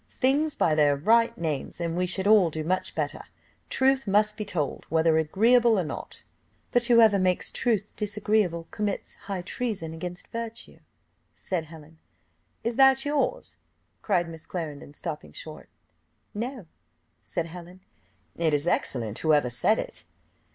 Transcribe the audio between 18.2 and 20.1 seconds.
"It is excellent whoever said it."